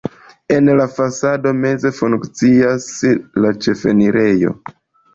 En 0.53 0.71
la 0.79 0.87
fasado 0.93 1.53
meze 1.59 1.93
funkcias 1.99 2.91
la 3.45 3.55
ĉefenirejo. 3.63 4.61